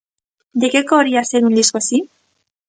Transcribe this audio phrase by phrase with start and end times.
[0.61, 1.97] De que cor ía ser un disco así?